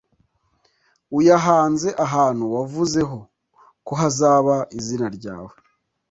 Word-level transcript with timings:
uyahanze 1.17 1.89
ahantu 2.05 2.43
wavuzeho 2.55 3.17
ko 3.87 3.93
hazaba 4.01 4.55
izina 4.79 5.07
ryawe 5.17 5.53